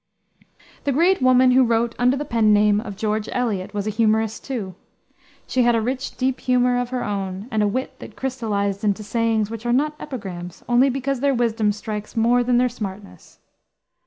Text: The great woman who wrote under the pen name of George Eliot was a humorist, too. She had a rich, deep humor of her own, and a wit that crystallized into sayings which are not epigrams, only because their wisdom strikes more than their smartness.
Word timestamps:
The 0.85 0.91
great 0.91 1.21
woman 1.21 1.51
who 1.51 1.63
wrote 1.63 1.93
under 1.99 2.17
the 2.17 2.25
pen 2.25 2.51
name 2.53 2.81
of 2.81 2.95
George 2.95 3.29
Eliot 3.33 3.75
was 3.75 3.85
a 3.85 3.91
humorist, 3.91 4.43
too. 4.43 4.73
She 5.45 5.61
had 5.61 5.75
a 5.75 5.79
rich, 5.79 6.17
deep 6.17 6.39
humor 6.39 6.79
of 6.79 6.89
her 6.89 7.03
own, 7.03 7.47
and 7.51 7.61
a 7.61 7.67
wit 7.67 7.99
that 7.99 8.15
crystallized 8.15 8.83
into 8.83 9.03
sayings 9.03 9.51
which 9.51 9.63
are 9.63 9.71
not 9.71 9.95
epigrams, 9.99 10.63
only 10.67 10.89
because 10.89 11.19
their 11.19 11.35
wisdom 11.35 11.71
strikes 11.71 12.17
more 12.17 12.43
than 12.43 12.57
their 12.57 12.67
smartness. 12.67 13.37